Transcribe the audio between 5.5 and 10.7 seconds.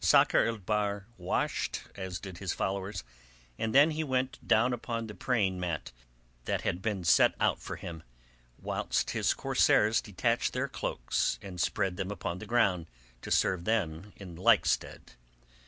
mat that had been set for him, whilst his corsairs detached their